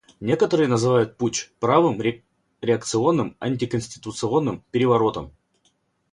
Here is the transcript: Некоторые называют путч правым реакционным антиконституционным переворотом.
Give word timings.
Некоторые 0.19 0.67
называют 0.67 1.15
путч 1.15 1.51
правым 1.59 1.99
реакционным 2.59 3.37
антиконституционным 3.39 4.63
переворотом. 4.71 5.31